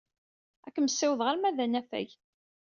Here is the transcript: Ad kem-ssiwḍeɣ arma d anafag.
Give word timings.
Ad 0.67 0.71
kem-ssiwḍeɣ 0.73 1.27
arma 1.29 1.49
d 1.57 1.59
anafag. 1.65 2.09